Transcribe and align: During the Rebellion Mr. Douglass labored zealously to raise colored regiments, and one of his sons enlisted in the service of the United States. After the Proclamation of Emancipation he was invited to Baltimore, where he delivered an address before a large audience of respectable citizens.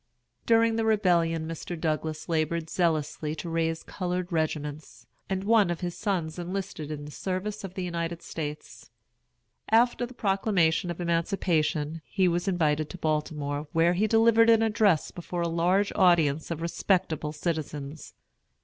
During 0.47 0.77
the 0.77 0.83
Rebellion 0.83 1.47
Mr. 1.47 1.79
Douglass 1.79 2.27
labored 2.27 2.71
zealously 2.71 3.35
to 3.35 3.47
raise 3.51 3.83
colored 3.83 4.31
regiments, 4.31 5.05
and 5.29 5.43
one 5.43 5.69
of 5.69 5.81
his 5.81 5.95
sons 5.95 6.39
enlisted 6.39 6.89
in 6.89 7.05
the 7.05 7.11
service 7.11 7.63
of 7.63 7.75
the 7.75 7.83
United 7.83 8.23
States. 8.23 8.89
After 9.69 10.07
the 10.07 10.15
Proclamation 10.15 10.89
of 10.89 10.99
Emancipation 10.99 12.01
he 12.03 12.27
was 12.27 12.47
invited 12.47 12.89
to 12.89 12.97
Baltimore, 12.97 13.67
where 13.73 13.93
he 13.93 14.07
delivered 14.07 14.49
an 14.49 14.63
address 14.63 15.11
before 15.11 15.43
a 15.43 15.47
large 15.47 15.93
audience 15.93 16.49
of 16.49 16.63
respectable 16.63 17.31
citizens. 17.31 18.15